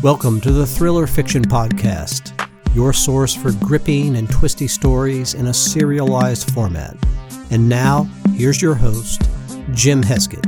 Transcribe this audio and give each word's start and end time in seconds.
Welcome 0.00 0.40
to 0.42 0.52
the 0.52 0.64
Thriller 0.64 1.06
Fiction 1.06 1.42
Podcast, 1.42 2.32
your 2.74 2.92
source 2.92 3.34
for 3.34 3.52
gripping 3.66 4.16
and 4.16 4.30
twisty 4.30 4.68
stories 4.68 5.34
in 5.34 5.48
a 5.48 5.52
serialized 5.52 6.52
format. 6.52 6.96
And 7.50 7.68
now, 7.68 8.04
here's 8.34 8.62
your 8.62 8.74
host, 8.74 9.22
Jim 9.72 10.02
Heskett. 10.02 10.47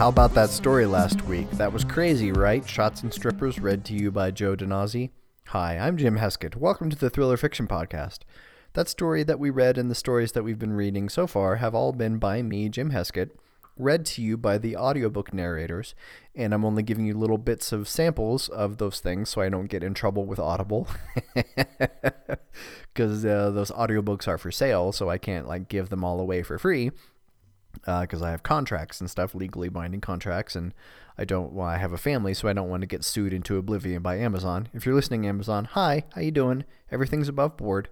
How 0.00 0.08
about 0.08 0.32
that 0.32 0.48
story 0.48 0.86
last 0.86 1.26
week? 1.26 1.50
That 1.50 1.74
was 1.74 1.84
crazy, 1.84 2.32
right? 2.32 2.66
Shots 2.66 3.02
and 3.02 3.12
Strippers, 3.12 3.60
read 3.60 3.84
to 3.84 3.92
you 3.92 4.10
by 4.10 4.30
Joe 4.30 4.56
Donazzi. 4.56 5.10
Hi, 5.48 5.76
I'm 5.76 5.98
Jim 5.98 6.16
Heskett. 6.16 6.56
Welcome 6.56 6.88
to 6.88 6.96
the 6.96 7.10
Thriller 7.10 7.36
Fiction 7.36 7.68
Podcast. 7.68 8.20
That 8.72 8.88
story 8.88 9.22
that 9.24 9.38
we 9.38 9.50
read 9.50 9.76
and 9.76 9.90
the 9.90 9.94
stories 9.94 10.32
that 10.32 10.42
we've 10.42 10.58
been 10.58 10.72
reading 10.72 11.10
so 11.10 11.26
far 11.26 11.56
have 11.56 11.74
all 11.74 11.92
been 11.92 12.16
by 12.16 12.40
me, 12.40 12.70
Jim 12.70 12.92
Heskett, 12.92 13.28
read 13.76 14.06
to 14.06 14.22
you 14.22 14.38
by 14.38 14.56
the 14.56 14.74
audiobook 14.74 15.34
narrators, 15.34 15.94
and 16.34 16.54
I'm 16.54 16.64
only 16.64 16.82
giving 16.82 17.04
you 17.04 17.12
little 17.12 17.36
bits 17.36 17.70
of 17.70 17.86
samples 17.86 18.48
of 18.48 18.78
those 18.78 19.00
things 19.00 19.28
so 19.28 19.42
I 19.42 19.50
don't 19.50 19.68
get 19.68 19.84
in 19.84 19.92
trouble 19.92 20.24
with 20.24 20.38
Audible. 20.38 20.88
Because 22.92 23.24
uh, 23.24 23.50
those 23.50 23.70
audiobooks 23.70 24.26
are 24.26 24.36
for 24.36 24.50
sale, 24.50 24.90
so 24.90 25.08
I 25.08 25.16
can't 25.16 25.46
like 25.46 25.68
give 25.68 25.90
them 25.90 26.02
all 26.02 26.18
away 26.18 26.42
for 26.42 26.58
free 26.58 26.90
because 27.72 28.22
uh, 28.22 28.26
I 28.26 28.30
have 28.30 28.42
contracts 28.42 29.00
and 29.00 29.10
stuff, 29.10 29.34
legally 29.34 29.68
binding 29.68 30.00
contracts, 30.00 30.54
and 30.56 30.74
I 31.16 31.24
don't. 31.24 31.52
Well, 31.52 31.66
I 31.66 31.78
have 31.78 31.92
a 31.92 31.98
family, 31.98 32.34
so 32.34 32.48
I 32.48 32.52
don't 32.52 32.68
want 32.68 32.82
to 32.82 32.86
get 32.86 33.04
sued 33.04 33.32
into 33.32 33.56
oblivion 33.56 34.02
by 34.02 34.16
Amazon. 34.16 34.68
If 34.72 34.86
you're 34.86 34.94
listening, 34.94 35.26
Amazon, 35.26 35.66
hi, 35.66 36.04
how 36.14 36.20
you 36.20 36.30
doing? 36.30 36.64
Everything's 36.90 37.28
above 37.28 37.56
board. 37.56 37.88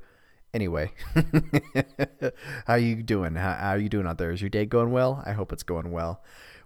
Anyway, 0.54 0.92
how 2.66 2.74
you 2.74 3.02
doing? 3.02 3.34
How, 3.34 3.52
how 3.54 3.70
are 3.70 3.78
you 3.78 3.90
doing 3.90 4.06
out 4.06 4.18
there? 4.18 4.30
Is 4.30 4.40
your 4.40 4.48
day 4.48 4.64
going 4.64 4.92
well? 4.92 5.22
I 5.26 5.32
hope 5.32 5.52
it's 5.52 5.62
going 5.62 5.90
well. 5.90 6.22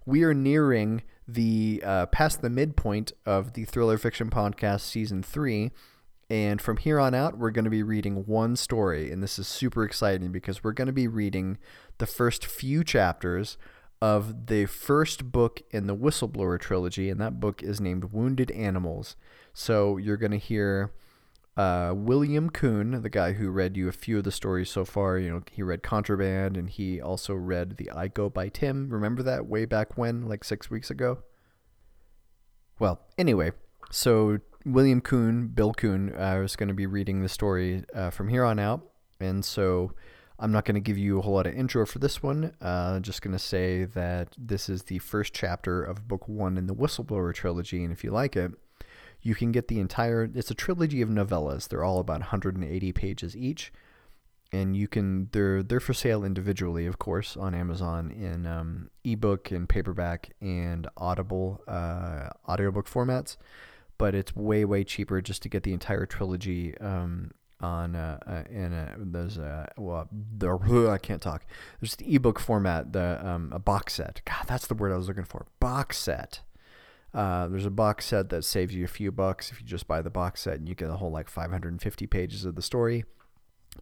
We 0.07 0.23
are 0.23 0.35
nearing 0.35 1.03
the 1.27 1.83
uh, 1.85 2.07
past 2.07 2.43
the 2.43 2.51
midpoint 2.51 3.13
of 3.27 3.55
the 3.55 3.65
thriller 3.65 3.99
fiction 3.99 4.31
podcast 4.31 4.81
season 4.81 5.23
three. 5.23 5.73
And 6.33 6.63
from 6.63 6.79
here 6.79 6.99
on 6.99 7.15
out, 7.15 7.37
we're 7.37 7.51
going 7.51 7.67
to 7.67 7.71
be 7.71 7.83
reading 7.83 8.25
one 8.25 8.57
story. 8.57 9.13
And 9.13 9.23
this 9.23 9.39
is 9.39 9.47
super 9.47 9.85
exciting 9.85 10.33
because 10.33 10.65
we're 10.65 10.73
going 10.73 10.87
to 10.87 10.93
be 10.93 11.07
reading 11.07 11.59
the 11.99 12.07
first 12.07 12.47
few 12.47 12.83
chapters 12.83 13.59
of 14.01 14.47
the 14.47 14.65
first 14.65 15.31
book 15.31 15.61
in 15.73 15.89
the 15.89 15.95
Whistleblower 15.95 16.59
trilogy. 16.59 17.11
And 17.11 17.21
that 17.21 17.39
book 17.39 17.63
is 17.63 17.83
named 17.83 18.13
Wounded 18.13 18.51
Animals. 18.53 19.15
So 19.53 19.99
you're 19.99 20.17
going 20.17 20.33
to 20.33 20.39
hear 20.39 20.93
uh, 21.55 21.93
William 21.95 22.49
Kuhn, 22.49 23.03
the 23.03 23.11
guy 23.11 23.35
who 23.35 23.51
read 23.51 23.77
you 23.77 23.87
a 23.89 23.93
few 23.93 24.17
of 24.17 24.25
the 24.25 24.33
stories 24.33 24.71
so 24.71 24.87
far. 24.87 25.19
You 25.19 25.29
know, 25.29 25.43
he 25.53 25.63
read 25.63 25.83
Contraband 25.83 26.57
and 26.57 26.71
he 26.71 26.99
also 26.99 27.35
read 27.35 27.77
The 27.77 27.91
I 27.91 28.09
Go 28.09 28.31
by 28.31 28.49
Tim. 28.49 28.89
Remember 28.89 29.23
that 29.23 29.49
way 29.49 29.67
back 29.67 29.99
when, 29.99 30.31
like 30.31 30.45
six 30.45 30.71
weeks 30.71 30.91
ago? 30.91 31.19
Well, 32.79 33.03
anyway, 33.19 33.53
so 33.91 34.39
William 34.65 35.01
Kuhn, 35.01 35.49
Bill 35.49 35.73
Kuhn, 35.73 36.13
uh, 36.19 36.41
is 36.45 36.57
going 36.57 36.69
to 36.69 36.75
be 36.75 36.87
reading 36.87 37.23
the 37.23 37.29
story 37.29 37.85
uh, 37.95 38.11
from 38.11 38.29
here 38.29 38.45
on 38.45 38.59
out. 38.59 38.83
And 39.21 39.45
so 39.45 39.93
I'm 40.39 40.53
not 40.53 40.65
going 40.65 40.75
to 40.75 40.81
give 40.81 40.99
you 40.99 41.19
a 41.19 41.23
whole 41.23 41.35
lot 41.35 41.47
of 41.47 41.55
intro 41.55 41.87
for 41.87 41.99
this 41.99 42.23
one. 42.23 42.53
Uh, 42.61 43.01
just 43.01 43.23
going 43.23 43.33
to 43.33 43.39
say 43.39 43.85
that 43.85 44.35
this 44.39 44.69
is 44.69 44.85
the 44.85 44.99
first 44.99 45.33
chapter 45.33 45.83
of 45.83 46.09
book 46.09 46.29
one 46.29 46.57
in 46.57 46.67
the 46.67 46.75
Whistleblower 46.75 47.35
trilogy. 47.35 47.83
And 47.85 47.93
if 47.93 48.05
you 48.05 48.11
like 48.11 48.37
it, 48.37 48.53
you 49.21 49.35
can 49.35 49.53
get 49.53 49.69
the 49.69 49.81
entire, 49.81 50.29
it's 50.35 50.51
a 50.51 50.55
trilogy 50.55 51.01
of 51.03 51.09
novellas. 51.09 51.69
They're 51.69 51.85
all 51.85 52.01
about 52.01 52.21
180 52.21 52.93
pages 52.93 53.37
each. 53.37 53.73
And 54.55 54.77
you 54.77 54.87
can, 54.87 55.29
they're, 55.33 55.63
they're 55.63 55.81
for 55.81 55.95
sale 55.95 56.25
individually, 56.25 56.87
of 56.87 56.99
course, 56.99 57.37
on 57.37 57.55
Amazon 57.55 58.11
in 58.11 58.47
um, 58.47 58.91
ebook 59.03 59.51
and 59.51 59.67
paperback 59.67 60.35
and 60.43 60.87
audible 60.97 61.63
uh, 61.67 62.29
audiobook 62.47 62.87
formats 62.87 63.37
but 64.03 64.17
it's 64.17 64.35
way 64.35 64.65
way 64.65 64.83
cheaper 64.83 65.21
just 65.21 65.43
to 65.43 65.49
get 65.49 65.63
the 65.63 65.73
entire 65.73 66.07
trilogy 66.07 66.77
um, 66.79 67.31
on 67.61 67.95
uh, 67.95 68.19
uh, 68.27 68.43
in 68.51 68.73
a, 68.73 68.97
there's 68.99 69.39
a 69.39 69.71
well 69.77 70.09
the 70.11 70.49
I 70.91 70.99
can't 70.99 71.23
talk. 71.23 71.47
There's 71.81 71.95
the 71.95 72.13
ebook 72.13 72.41
format, 72.41 72.93
the 72.93 73.25
um, 73.25 73.53
a 73.53 73.61
box 73.61 73.95
set. 73.95 74.21
God, 74.25 74.47
that's 74.49 74.67
the 74.67 74.75
word 74.75 74.91
I 74.91 74.97
was 74.97 75.07
looking 75.07 75.23
for. 75.23 75.47
Box 75.61 75.99
set. 75.99 76.41
Uh, 77.15 77.47
there's 77.47 77.65
a 77.65 77.71
box 77.71 78.07
set 78.07 78.29
that 78.31 78.45
saves 78.45 78.75
you 78.75 78.85
a 78.85 78.89
few 78.89 79.13
bucks 79.13 79.53
if 79.53 79.61
you 79.61 79.67
just 79.69 79.87
buy 79.87 80.03
the 80.03 80.11
box 80.11 80.41
set, 80.41 80.55
and 80.55 80.69
you 80.69 80.75
get 80.75 80.91
a 80.91 80.97
whole 80.97 81.13
like 81.13 81.29
550 81.29 82.05
pages 82.09 82.45
of 82.45 82.57
the 82.57 82.63
story. 82.63 83.05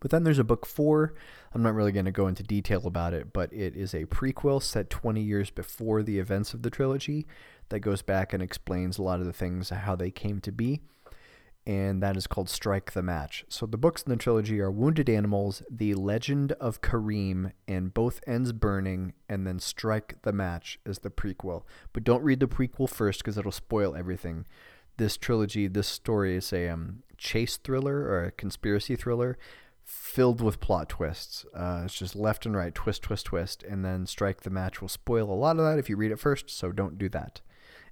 But 0.01 0.11
then 0.11 0.25
there's 0.25 0.39
a 0.39 0.45
book 0.45 0.67
four. 0.67 1.15
I'm 1.55 1.63
not 1.63 1.75
really 1.75 1.93
going 1.93 2.05
to 2.05 2.13
go 2.13 2.29
into 2.29 2.43
detail 2.43 2.87
about 2.87 3.15
it, 3.15 3.33
but 3.33 3.51
it 3.55 3.75
is 3.75 3.95
a 3.95 4.05
prequel 4.05 4.63
set 4.63 4.91
20 4.91 5.23
years 5.23 5.49
before 5.49 6.03
the 6.03 6.19
events 6.19 6.53
of 6.53 6.61
the 6.61 6.71
trilogy 6.71 7.27
that 7.71 7.81
goes 7.81 8.03
back 8.03 8.33
and 8.33 8.43
explains 8.43 8.99
a 8.99 9.03
lot 9.03 9.21
of 9.21 9.27
the 9.27 9.33
things, 9.33 9.71
how 9.71 9.97
they 9.97 10.11
came 10.11 10.41
to 10.43 10.53
be. 10.53 10.81
And 11.67 12.03
that 12.03 12.17
is 12.17 12.27
called 12.27 12.49
Strike 12.49 12.93
the 12.93 13.03
Match. 13.03 13.45
So 13.49 13.67
the 13.67 13.77
books 13.77 14.03
in 14.03 14.11
the 14.11 14.17
trilogy 14.17 14.61
are 14.61 14.71
Wounded 14.71 15.11
Animals, 15.11 15.63
The 15.71 15.95
Legend 15.95 16.53
of 16.53 16.81
Karim, 16.81 17.53
and 17.69 17.93
Both 17.93 18.21
Ends 18.27 18.53
Burning, 18.53 19.13
and 19.29 19.47
then 19.47 19.59
Strike 19.59 20.17
the 20.23 20.33
Match 20.33 20.79
is 20.87 21.01
the 21.01 21.11
prequel. 21.11 21.63
But 21.93 22.05
don't 22.05 22.25
read 22.25 22.41
the 22.41 22.49
prequel 22.49 22.89
first 22.89 23.21
because 23.21 23.37
it'll 23.37 23.53
spoil 23.53 23.95
everything. 23.95 24.47
This 24.97 25.17
trilogy, 25.17 25.69
this 25.69 25.87
story 25.87 26.37
is 26.37 26.53
a 26.53 26.69
um, 26.69 27.03
chase 27.19 27.59
thriller 27.59 28.01
or 28.01 28.25
a 28.25 28.33
conspiracy 28.33 28.97
thriller 28.97 29.39
filled 29.85 30.41
with 30.41 30.61
plot 30.61 30.89
twists. 30.89 31.45
Uh, 31.55 31.83
it's 31.85 31.95
just 31.95 32.17
left 32.17 32.47
and 32.47 32.57
right, 32.57 32.75
twist, 32.75 33.03
twist, 33.03 33.27
twist, 33.27 33.63
and 33.63 33.85
then 33.85 34.07
Strike 34.07 34.43
the 34.43 34.51
Match 34.51 34.81
will 34.81 34.89
spoil 34.89 35.31
a 35.31 35.35
lot 35.35 35.59
of 35.59 35.65
that 35.65 35.79
if 35.79 35.91
you 35.91 35.97
read 35.97 36.13
it 36.13 36.19
first, 36.19 36.49
so 36.49 36.73
don't 36.73 36.97
do 36.97 37.09
that. 37.11 37.41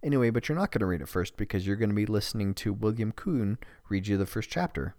Anyway, 0.02 0.30
but 0.30 0.48
you're 0.48 0.58
not 0.58 0.70
going 0.70 0.80
to 0.80 0.86
read 0.86 1.00
it 1.00 1.08
first 1.08 1.36
because 1.36 1.66
you're 1.66 1.76
going 1.76 1.90
to 1.90 1.94
be 1.94 2.06
listening 2.06 2.54
to 2.54 2.72
William 2.72 3.12
Kuhn 3.12 3.58
read 3.88 4.06
you 4.06 4.16
the 4.16 4.26
first 4.26 4.48
chapter. 4.48 4.94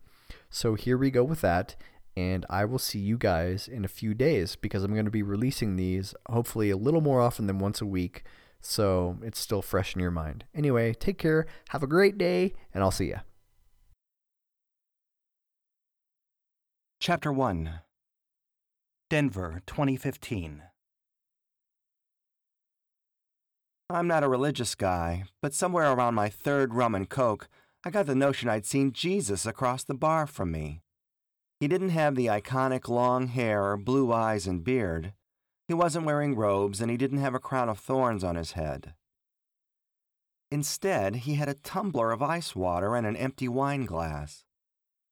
So 0.50 0.76
here 0.76 0.98
we 0.98 1.10
go 1.10 1.24
with 1.24 1.42
that, 1.42 1.76
and 2.18 2.46
I 2.50 2.66
will 2.66 2.80
see 2.80 3.00
you 3.00 3.18
guys 3.18 3.68
in 3.68 3.86
a 3.86 3.90
few 3.90 4.14
days 4.14 4.56
because 4.56 4.84
I'm 4.84 4.94
going 4.94 5.06
to 5.06 5.12
be 5.12 5.24
releasing 5.24 5.76
these 5.76 6.14
hopefully 6.30 6.70
a 6.70 6.78
little 6.78 7.02
more 7.02 7.22
often 7.22 7.48
than 7.48 7.60
once 7.60 7.82
a 7.82 7.86
week, 7.86 8.24
so 8.62 9.18
it's 9.24 9.40
still 9.40 9.62
fresh 9.62 9.96
in 9.96 10.02
your 10.02 10.12
mind. 10.12 10.44
Anyway, 10.54 10.94
take 10.94 11.18
care, 11.18 11.48
have 11.70 11.84
a 11.84 11.88
great 11.88 12.18
day, 12.18 12.54
and 12.74 12.84
I'll 12.84 12.92
see 12.92 13.10
ya. 13.10 13.20
Chapter 17.00 17.32
1 17.32 17.80
Denver, 19.10 19.62
2015 19.66 20.64
I'm 23.92 24.08
not 24.08 24.24
a 24.24 24.30
religious 24.30 24.76
guy, 24.76 25.24
but 25.42 25.56
somewhere 25.56 25.92
around 25.92 26.14
my 26.14 26.30
third 26.30 26.76
rum 26.76 26.94
and 26.94 27.10
coke, 27.10 27.50
I 27.84 27.90
got 27.90 28.06
the 28.06 28.14
notion 28.14 28.48
I'd 28.48 28.68
seen 28.68 28.92
Jesus 28.92 29.48
across 29.48 29.84
the 29.84 29.96
bar 29.96 30.28
from 30.28 30.52
me. 30.52 30.82
He 31.60 31.68
didn't 31.68 31.90
have 31.90 32.16
the 32.16 32.28
iconic 32.28 32.88
long 32.88 33.28
hair 33.28 33.76
blue 33.78 34.14
eyes 34.14 34.46
and 34.46 34.64
beard. 34.64 35.14
He 35.68 35.74
wasn't 35.74 36.06
wearing 36.06 36.36
robes, 36.36 36.82
and 36.82 36.92
he 36.92 36.98
didn't 36.98 37.18
have 37.18 37.34
a 37.34 37.40
crown 37.40 37.68
of 37.68 37.80
thorns 37.80 38.24
on 38.24 38.36
his 38.36 38.52
head. 38.52 38.94
Instead, 40.52 41.16
he 41.18 41.36
had 41.36 41.50
a 41.50 41.56
tumbler 41.56 42.12
of 42.12 42.22
ice 42.22 42.56
water 42.56 42.96
and 42.96 43.08
an 43.08 43.16
empty 43.16 43.48
wine 43.48 43.86
glass. 43.86 44.46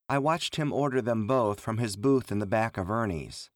I 0.08 0.18
watched 0.18 0.54
him 0.54 0.72
order 0.72 1.02
them 1.02 1.26
both 1.26 1.58
from 1.58 1.78
his 1.78 1.96
booth 1.96 2.30
in 2.30 2.38
the 2.38 2.46
back 2.46 2.78
of 2.78 2.90
Ernie's. 2.90 3.50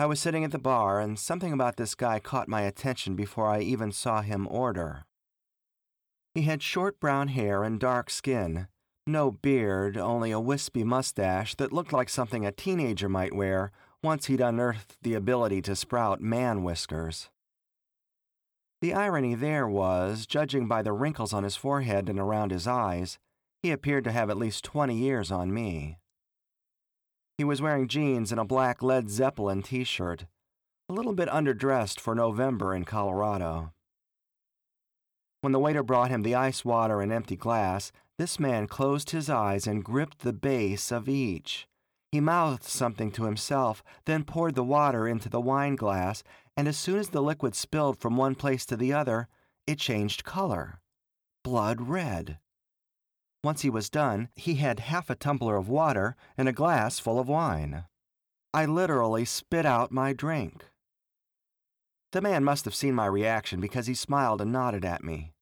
I 0.00 0.06
was 0.06 0.18
sitting 0.18 0.44
at 0.44 0.50
the 0.50 0.58
bar, 0.58 0.98
and 0.98 1.18
something 1.18 1.52
about 1.52 1.76
this 1.76 1.94
guy 1.94 2.20
caught 2.20 2.48
my 2.48 2.62
attention 2.62 3.16
before 3.16 3.48
I 3.48 3.60
even 3.60 3.92
saw 3.92 4.22
him 4.22 4.48
order. 4.50 5.04
He 6.32 6.44
had 6.44 6.62
short 6.62 6.98
brown 6.98 7.28
hair 7.28 7.62
and 7.62 7.78
dark 7.78 8.08
skin, 8.08 8.68
no 9.06 9.30
beard, 9.30 9.98
only 9.98 10.30
a 10.30 10.40
wispy 10.40 10.84
mustache 10.84 11.54
that 11.56 11.70
looked 11.70 11.92
like 11.92 12.08
something 12.08 12.46
a 12.46 12.50
teenager 12.50 13.10
might 13.10 13.34
wear 13.34 13.72
once 14.02 14.24
he'd 14.24 14.40
unearthed 14.40 14.96
the 15.02 15.12
ability 15.12 15.60
to 15.60 15.76
sprout 15.76 16.22
man 16.22 16.64
whiskers. 16.64 17.28
The 18.80 18.94
irony 18.94 19.34
there 19.34 19.68
was, 19.68 20.26
judging 20.26 20.66
by 20.66 20.80
the 20.80 20.94
wrinkles 20.94 21.34
on 21.34 21.44
his 21.44 21.56
forehead 21.56 22.08
and 22.08 22.18
around 22.18 22.52
his 22.52 22.66
eyes, 22.66 23.18
he 23.62 23.70
appeared 23.70 24.04
to 24.04 24.12
have 24.12 24.30
at 24.30 24.38
least 24.38 24.64
twenty 24.64 24.96
years 24.96 25.30
on 25.30 25.52
me. 25.52 25.98
He 27.40 27.44
was 27.44 27.62
wearing 27.62 27.88
jeans 27.88 28.32
and 28.32 28.38
a 28.38 28.44
black 28.44 28.82
Led 28.82 29.08
Zeppelin 29.08 29.62
t 29.62 29.82
shirt, 29.82 30.26
a 30.90 30.92
little 30.92 31.14
bit 31.14 31.30
underdressed 31.30 31.98
for 31.98 32.14
November 32.14 32.74
in 32.74 32.84
Colorado. 32.84 33.72
When 35.40 35.54
the 35.54 35.58
waiter 35.58 35.82
brought 35.82 36.10
him 36.10 36.20
the 36.20 36.34
ice 36.34 36.66
water 36.66 37.00
and 37.00 37.10
empty 37.10 37.36
glass, 37.36 37.92
this 38.18 38.38
man 38.38 38.66
closed 38.66 39.12
his 39.12 39.30
eyes 39.30 39.66
and 39.66 39.82
gripped 39.82 40.18
the 40.18 40.34
base 40.34 40.92
of 40.92 41.08
each. 41.08 41.66
He 42.12 42.20
mouthed 42.20 42.64
something 42.64 43.10
to 43.12 43.24
himself, 43.24 43.82
then 44.04 44.24
poured 44.24 44.54
the 44.54 44.62
water 44.62 45.08
into 45.08 45.30
the 45.30 45.40
wine 45.40 45.76
glass, 45.76 46.22
and 46.58 46.68
as 46.68 46.76
soon 46.76 46.98
as 46.98 47.08
the 47.08 47.22
liquid 47.22 47.54
spilled 47.54 47.96
from 47.96 48.18
one 48.18 48.34
place 48.34 48.66
to 48.66 48.76
the 48.76 48.92
other, 48.92 49.28
it 49.66 49.78
changed 49.78 50.24
color 50.24 50.82
blood 51.42 51.88
red. 51.88 52.38
Once 53.42 53.62
he 53.62 53.70
was 53.70 53.88
done, 53.88 54.28
he 54.36 54.56
had 54.56 54.80
half 54.80 55.08
a 55.08 55.14
tumbler 55.14 55.56
of 55.56 55.68
water 55.68 56.14
and 56.36 56.48
a 56.48 56.52
glass 56.52 56.98
full 56.98 57.18
of 57.18 57.28
wine. 57.28 57.84
I 58.52 58.66
literally 58.66 59.24
spit 59.24 59.64
out 59.64 59.92
my 59.92 60.12
drink. 60.12 60.64
The 62.12 62.20
man 62.20 62.44
must 62.44 62.64
have 62.64 62.74
seen 62.74 62.94
my 62.94 63.06
reaction 63.06 63.60
because 63.60 63.86
he 63.86 63.94
smiled 63.94 64.40
and 64.40 64.52
nodded 64.52 64.84
at 64.84 65.04
me. 65.04 65.32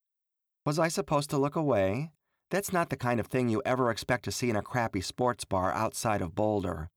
Was 0.65 0.77
I 0.77 0.87
supposed 0.87 1.29
to 1.31 1.37
look 1.37 1.55
away? 1.55 2.11
That's 2.51 2.71
not 2.71 2.89
the 2.89 2.97
kind 2.97 3.19
of 3.19 3.27
thing 3.27 3.49
you 3.49 3.61
ever 3.65 3.89
expect 3.89 4.25
to 4.25 4.31
see 4.31 4.49
in 4.49 4.55
a 4.55 4.61
crappy 4.61 5.01
sports 5.01 5.43
bar 5.45 5.73
outside 5.73 6.21
of 6.21 6.35
Boulder. 6.35 6.89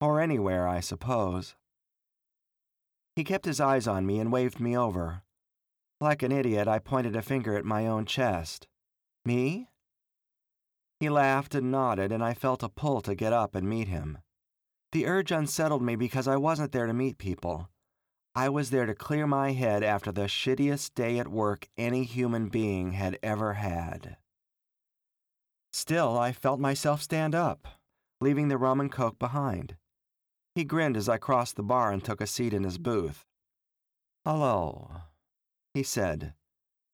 Or 0.00 0.20
anywhere, 0.20 0.66
I 0.66 0.80
suppose. 0.80 1.54
He 3.14 3.24
kept 3.24 3.44
his 3.44 3.60
eyes 3.60 3.86
on 3.86 4.06
me 4.06 4.18
and 4.18 4.32
waved 4.32 4.60
me 4.60 4.76
over. 4.76 5.22
Like 6.00 6.22
an 6.22 6.32
idiot, 6.32 6.68
I 6.68 6.78
pointed 6.78 7.16
a 7.16 7.22
finger 7.22 7.56
at 7.56 7.64
my 7.64 7.86
own 7.86 8.04
chest. 8.04 8.66
Me? 9.24 9.68
He 11.00 11.08
laughed 11.10 11.54
and 11.54 11.70
nodded, 11.70 12.10
and 12.10 12.24
I 12.24 12.32
felt 12.32 12.62
a 12.62 12.68
pull 12.68 13.00
to 13.02 13.14
get 13.14 13.32
up 13.32 13.54
and 13.54 13.68
meet 13.68 13.88
him. 13.88 14.18
The 14.92 15.06
urge 15.06 15.30
unsettled 15.30 15.82
me 15.82 15.96
because 15.96 16.26
I 16.26 16.36
wasn't 16.36 16.72
there 16.72 16.86
to 16.86 16.94
meet 16.94 17.18
people. 17.18 17.68
I 18.34 18.48
was 18.48 18.70
there 18.70 18.86
to 18.86 18.94
clear 18.94 19.26
my 19.26 19.52
head 19.52 19.82
after 19.82 20.12
the 20.12 20.28
shittiest 20.28 20.94
day 20.94 21.18
at 21.18 21.28
work 21.28 21.68
any 21.76 22.04
human 22.04 22.48
being 22.48 22.92
had 22.92 23.18
ever 23.22 23.54
had. 23.54 24.16
Still, 25.72 26.18
I 26.18 26.32
felt 26.32 26.60
myself 26.60 27.02
stand 27.02 27.34
up, 27.34 27.68
leaving 28.20 28.48
the 28.48 28.58
rum 28.58 28.80
and 28.80 28.90
coke 28.90 29.18
behind. 29.18 29.76
He 30.54 30.64
grinned 30.64 30.96
as 30.96 31.08
I 31.08 31.18
crossed 31.18 31.56
the 31.56 31.62
bar 31.62 31.92
and 31.92 32.02
took 32.02 32.22
a 32.22 32.26
seat 32.26 32.54
in 32.54 32.64
his 32.64 32.78
booth. 32.78 33.26
Hello, 34.24 35.02
he 35.74 35.82
said, 35.82 36.32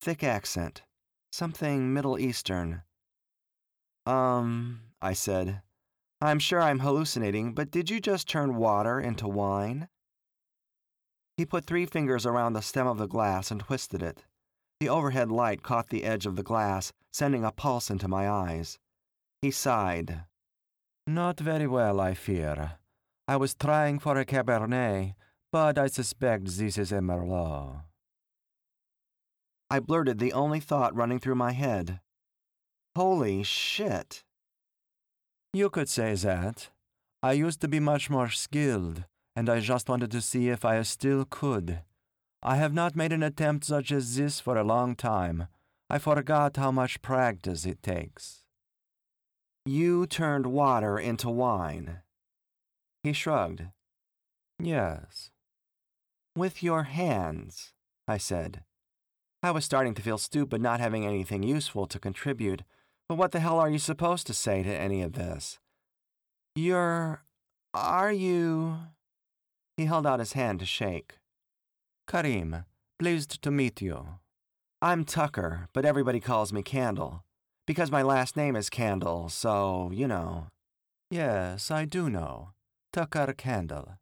thick 0.01 0.23
accent, 0.23 0.83
something 1.31 1.93
Middle 1.93 2.19
Eastern. 2.19 2.81
Um, 4.05 4.81
I 5.01 5.13
said, 5.13 5.61
I'm 6.21 6.39
sure 6.39 6.61
I'm 6.61 6.79
hallucinating, 6.79 7.53
but 7.53 7.71
did 7.71 7.89
you 7.89 7.99
just 7.99 8.27
turn 8.27 8.55
water 8.55 8.99
into 8.99 9.27
wine? 9.27 9.87
He 11.37 11.45
put 11.45 11.65
three 11.65 11.85
fingers 11.85 12.25
around 12.25 12.53
the 12.53 12.61
stem 12.61 12.87
of 12.87 12.97
the 12.97 13.07
glass 13.07 13.49
and 13.51 13.61
twisted 13.61 14.01
it. 14.03 14.23
The 14.79 14.89
overhead 14.89 15.31
light 15.31 15.63
caught 15.63 15.89
the 15.89 16.03
edge 16.03 16.25
of 16.25 16.35
the 16.35 16.43
glass, 16.43 16.91
sending 17.11 17.43
a 17.43 17.51
pulse 17.51 17.89
into 17.89 18.07
my 18.07 18.29
eyes. 18.29 18.77
He 19.41 19.51
sighed. 19.51 20.25
Not 21.07 21.39
very 21.39 21.67
well, 21.67 21.99
I 21.99 22.13
fear. 22.13 22.73
I 23.27 23.37
was 23.37 23.55
trying 23.55 23.99
for 23.99 24.17
a 24.17 24.25
Cabernet, 24.25 25.15
but 25.51 25.77
I 25.77 25.87
suspect 25.87 26.45
this 26.45 26.77
is 26.77 26.91
a 26.91 26.99
Merlot. 26.99 27.83
I 29.69 29.79
blurted 29.79 30.19
the 30.19 30.33
only 30.33 30.59
thought 30.59 30.95
running 30.95 31.19
through 31.19 31.35
my 31.35 31.53
head. 31.53 31.99
Holy 32.95 33.41
shit. 33.41 34.23
You 35.51 35.69
could 35.69 35.89
say 35.89 36.13
that. 36.13 36.69
I 37.23 37.31
used 37.31 37.61
to 37.61 37.67
be 37.67 37.79
much 37.79 38.09
more 38.09 38.29
skilled, 38.29 39.05
and 39.35 39.49
I 39.49 39.61
just 39.61 39.89
wanted 39.89 40.11
to 40.11 40.21
see 40.21 40.49
if 40.49 40.63
I 40.63 40.81
still 40.83 41.25
could. 41.25 41.79
I 42.43 42.57
have 42.57 42.73
not 42.73 42.95
made 42.95 43.13
an 43.13 43.23
attempt 43.23 43.65
such 43.65 43.91
as 43.91 44.15
this 44.15 44.39
for 44.39 44.57
a 44.57 44.63
long 44.63 44.95
time. 44.95 45.47
I 45.89 45.97
forgot 45.97 46.57
how 46.57 46.71
much 46.71 47.01
practice 47.01 47.65
it 47.65 47.81
takes. 47.81 48.41
You 49.65 50.05
turned 50.05 50.47
water 50.47 50.99
into 50.99 51.29
wine. 51.29 51.99
He 53.01 53.13
shrugged. 53.13 53.63
Yes. 54.59 55.31
With 56.35 56.61
your 56.61 56.83
hands, 56.83 57.73
I 58.07 58.17
said. 58.17 58.63
I 59.41 59.51
was 59.51 59.65
starting 59.65 59.93
to 59.95 60.01
feel 60.01 60.17
stupid 60.17 60.61
not 60.61 60.79
having 60.79 61.05
anything 61.05 61.43
useful 61.43 61.87
to 61.87 61.99
contribute, 61.99 62.63
but 63.13 63.19
what 63.19 63.31
the 63.31 63.39
hell 63.41 63.59
are 63.59 63.69
you 63.69 63.77
supposed 63.77 64.25
to 64.25 64.33
say 64.33 64.63
to 64.63 64.75
any 64.75 65.03
of 65.03 65.13
this? 65.13 65.59
You're. 66.55 67.21
Are 67.71 68.11
you. 68.11 68.77
He 69.77 69.85
held 69.85 70.07
out 70.07 70.17
his 70.17 70.33
hand 70.33 70.61
to 70.61 70.65
shake. 70.65 71.19
Karim, 72.07 72.65
pleased 72.97 73.39
to 73.43 73.51
meet 73.51 73.83
you. 73.83 74.17
I'm 74.81 75.05
Tucker, 75.05 75.67
but 75.73 75.85
everybody 75.85 76.19
calls 76.19 76.51
me 76.51 76.63
Candle. 76.63 77.23
Because 77.67 77.91
my 77.91 78.01
last 78.01 78.35
name 78.35 78.55
is 78.55 78.71
Candle, 78.71 79.29
so, 79.29 79.91
you 79.93 80.07
know. 80.07 80.47
Yes, 81.11 81.69
I 81.69 81.85
do 81.85 82.09
know. 82.09 82.53
Tucker 82.91 83.31
Candle. 83.37 83.99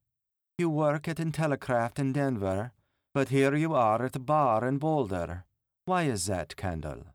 You 0.57 0.69
work 0.69 1.09
at 1.09 1.17
Intellicraft 1.17 1.99
in 1.99 2.13
Denver, 2.13 2.71
but 3.13 3.27
here 3.27 3.55
you 3.57 3.73
are 3.73 4.05
at 4.05 4.15
a 4.15 4.19
bar 4.19 4.65
in 4.65 4.77
Boulder. 4.77 5.43
Why 5.83 6.03
is 6.03 6.27
that, 6.27 6.55
Candle? 6.55 7.07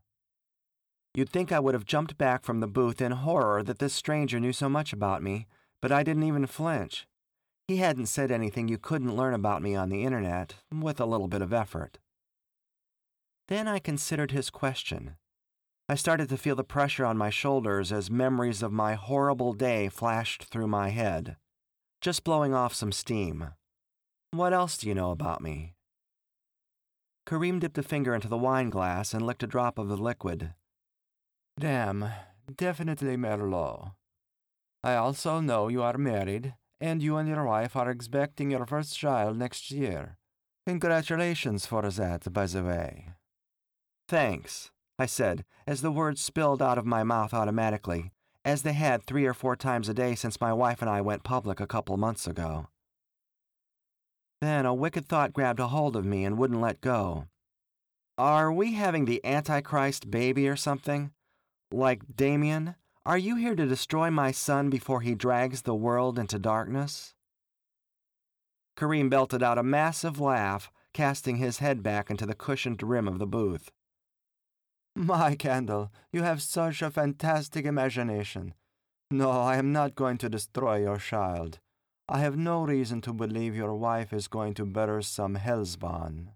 You'd 1.16 1.30
think 1.30 1.50
I 1.50 1.60
would 1.60 1.72
have 1.72 1.86
jumped 1.86 2.18
back 2.18 2.44
from 2.44 2.60
the 2.60 2.66
booth 2.66 3.00
in 3.00 3.10
horror 3.10 3.62
that 3.62 3.78
this 3.78 3.94
stranger 3.94 4.38
knew 4.38 4.52
so 4.52 4.68
much 4.68 4.92
about 4.92 5.22
me, 5.22 5.46
but 5.80 5.90
I 5.90 6.02
didn't 6.02 6.24
even 6.24 6.44
flinch. 6.44 7.06
He 7.66 7.78
hadn't 7.78 8.06
said 8.06 8.30
anything 8.30 8.68
you 8.68 8.76
couldn't 8.76 9.16
learn 9.16 9.32
about 9.32 9.62
me 9.62 9.74
on 9.74 9.88
the 9.88 10.04
internet, 10.04 10.56
with 10.70 11.00
a 11.00 11.06
little 11.06 11.26
bit 11.26 11.40
of 11.40 11.54
effort. 11.54 11.96
Then 13.48 13.66
I 13.66 13.78
considered 13.78 14.30
his 14.30 14.50
question. 14.50 15.16
I 15.88 15.94
started 15.94 16.28
to 16.28 16.36
feel 16.36 16.54
the 16.54 16.62
pressure 16.62 17.06
on 17.06 17.16
my 17.16 17.30
shoulders 17.30 17.92
as 17.92 18.10
memories 18.10 18.62
of 18.62 18.70
my 18.70 18.92
horrible 18.92 19.54
day 19.54 19.88
flashed 19.88 20.44
through 20.44 20.66
my 20.66 20.90
head. 20.90 21.38
Just 22.02 22.24
blowing 22.24 22.52
off 22.52 22.74
some 22.74 22.92
steam. 22.92 23.52
What 24.32 24.52
else 24.52 24.76
do 24.76 24.86
you 24.86 24.94
know 24.94 25.12
about 25.12 25.40
me? 25.40 25.76
Karim 27.24 27.58
dipped 27.58 27.78
a 27.78 27.82
finger 27.82 28.14
into 28.14 28.28
the 28.28 28.36
wine 28.36 28.68
glass 28.68 29.14
and 29.14 29.24
licked 29.24 29.42
a 29.42 29.46
drop 29.46 29.78
of 29.78 29.88
the 29.88 29.96
liquid. 29.96 30.52
Damn, 31.58 32.10
definitely 32.54 33.16
Merlot. 33.16 33.92
I 34.84 34.94
also 34.94 35.40
know 35.40 35.68
you 35.68 35.82
are 35.82 35.96
married, 35.96 36.54
and 36.80 37.02
you 37.02 37.16
and 37.16 37.28
your 37.28 37.44
wife 37.44 37.74
are 37.76 37.90
expecting 37.90 38.50
your 38.50 38.66
first 38.66 38.98
child 38.98 39.38
next 39.38 39.70
year. 39.70 40.18
Congratulations 40.66 41.64
for 41.64 41.82
that, 41.82 42.32
by 42.32 42.46
the 42.46 42.62
way. 42.62 43.08
Thanks, 44.08 44.70
I 44.98 45.06
said, 45.06 45.44
as 45.66 45.80
the 45.80 45.90
words 45.90 46.20
spilled 46.20 46.60
out 46.60 46.78
of 46.78 46.84
my 46.84 47.02
mouth 47.02 47.32
automatically, 47.32 48.12
as 48.44 48.62
they 48.62 48.74
had 48.74 49.02
three 49.02 49.24
or 49.24 49.34
four 49.34 49.56
times 49.56 49.88
a 49.88 49.94
day 49.94 50.14
since 50.14 50.40
my 50.40 50.52
wife 50.52 50.82
and 50.82 50.90
I 50.90 51.00
went 51.00 51.24
public 51.24 51.58
a 51.58 51.66
couple 51.66 51.96
months 51.96 52.26
ago. 52.26 52.68
Then 54.42 54.66
a 54.66 54.74
wicked 54.74 55.06
thought 55.06 55.32
grabbed 55.32 55.60
a 55.60 55.68
hold 55.68 55.96
of 55.96 56.04
me 56.04 56.24
and 56.24 56.36
wouldn't 56.36 56.60
let 56.60 56.80
go. 56.82 57.26
Are 58.18 58.52
we 58.52 58.74
having 58.74 59.06
the 59.06 59.24
Antichrist 59.24 60.10
baby 60.10 60.48
or 60.48 60.56
something? 60.56 61.12
Like 61.72 62.16
Damien, 62.16 62.76
are 63.04 63.18
you 63.18 63.36
here 63.36 63.56
to 63.56 63.66
destroy 63.66 64.10
my 64.10 64.30
son 64.30 64.70
before 64.70 65.00
he 65.00 65.14
drags 65.14 65.62
the 65.62 65.74
world 65.74 66.18
into 66.18 66.38
darkness? 66.38 67.14
Karim 68.76 69.08
belted 69.08 69.42
out 69.42 69.58
a 69.58 69.62
massive 69.62 70.20
laugh, 70.20 70.70
casting 70.92 71.36
his 71.36 71.58
head 71.58 71.82
back 71.82 72.10
into 72.10 72.26
the 72.26 72.34
cushioned 72.34 72.82
rim 72.82 73.08
of 73.08 73.18
the 73.18 73.26
booth. 73.26 73.70
My 74.94 75.34
Candle, 75.34 75.90
you 76.12 76.22
have 76.22 76.40
such 76.40 76.82
a 76.82 76.90
fantastic 76.90 77.64
imagination. 77.64 78.54
No, 79.10 79.30
I 79.30 79.56
am 79.56 79.72
not 79.72 79.94
going 79.94 80.18
to 80.18 80.28
destroy 80.28 80.80
your 80.80 80.98
child. 80.98 81.58
I 82.08 82.20
have 82.20 82.36
no 82.36 82.64
reason 82.64 83.00
to 83.02 83.12
believe 83.12 83.56
your 83.56 83.74
wife 83.74 84.12
is 84.12 84.28
going 84.28 84.54
to 84.54 84.64
better 84.64 85.02
some 85.02 85.36
hellspawn. 85.36 86.28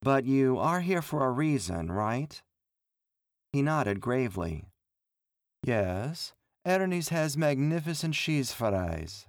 But 0.00 0.24
you 0.24 0.58
are 0.58 0.80
here 0.80 1.02
for 1.02 1.24
a 1.24 1.30
reason, 1.30 1.92
right? 1.92 2.42
He 3.52 3.60
nodded 3.60 4.00
gravely. 4.00 4.64
Yes, 5.62 6.32
Ernie's 6.66 7.10
has 7.10 7.36
magnificent 7.36 8.14
cheese 8.14 8.52
fries. 8.52 9.26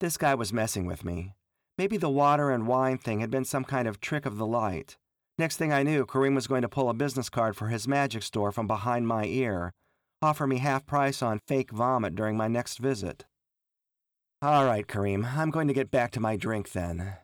This 0.00 0.16
guy 0.16 0.34
was 0.34 0.52
messing 0.52 0.86
with 0.86 1.04
me. 1.04 1.34
Maybe 1.76 1.96
the 1.96 2.08
water 2.08 2.50
and 2.50 2.66
wine 2.66 2.98
thing 2.98 3.20
had 3.20 3.30
been 3.30 3.44
some 3.44 3.64
kind 3.64 3.86
of 3.86 4.00
trick 4.00 4.24
of 4.24 4.38
the 4.38 4.46
light. 4.46 4.96
Next 5.38 5.58
thing 5.58 5.72
I 5.72 5.82
knew, 5.82 6.06
Karim 6.06 6.34
was 6.34 6.46
going 6.46 6.62
to 6.62 6.68
pull 6.68 6.88
a 6.88 6.94
business 6.94 7.28
card 7.28 7.54
for 7.54 7.68
his 7.68 7.86
magic 7.86 8.22
store 8.22 8.50
from 8.50 8.66
behind 8.66 9.06
my 9.06 9.24
ear, 9.24 9.72
offer 10.22 10.46
me 10.46 10.58
half 10.58 10.86
price 10.86 11.22
on 11.22 11.40
fake 11.46 11.70
vomit 11.70 12.14
during 12.14 12.36
my 12.36 12.48
next 12.48 12.78
visit. 12.78 13.26
All 14.40 14.64
right, 14.64 14.86
Karim, 14.86 15.26
I'm 15.36 15.50
going 15.50 15.68
to 15.68 15.74
get 15.74 15.90
back 15.90 16.10
to 16.12 16.20
my 16.20 16.36
drink 16.36 16.72
then. 16.72 17.14